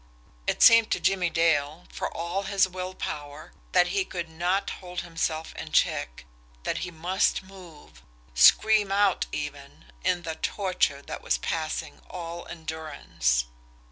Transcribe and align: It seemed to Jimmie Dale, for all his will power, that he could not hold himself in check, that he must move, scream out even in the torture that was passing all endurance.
It 0.47 0.63
seemed 0.63 0.89
to 0.93 0.99
Jimmie 0.99 1.29
Dale, 1.29 1.85
for 1.93 2.11
all 2.11 2.41
his 2.41 2.67
will 2.67 2.95
power, 2.95 3.53
that 3.73 3.89
he 3.89 4.03
could 4.03 4.29
not 4.29 4.71
hold 4.81 5.01
himself 5.01 5.53
in 5.55 5.71
check, 5.71 6.25
that 6.63 6.79
he 6.79 6.89
must 6.89 7.43
move, 7.43 8.01
scream 8.33 8.91
out 8.91 9.27
even 9.31 9.91
in 10.03 10.23
the 10.23 10.33
torture 10.33 11.03
that 11.03 11.21
was 11.21 11.37
passing 11.37 12.01
all 12.09 12.47
endurance. 12.47 13.45